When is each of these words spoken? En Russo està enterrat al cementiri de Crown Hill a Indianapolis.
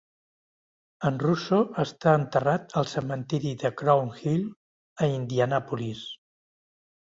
En 1.09 1.17
Russo 1.23 1.59
està 1.83 2.13
enterrat 2.19 2.73
al 2.81 2.89
cementiri 2.93 3.51
de 3.65 3.71
Crown 3.83 4.11
Hill 4.23 4.49
a 5.05 5.11
Indianapolis. 5.19 6.03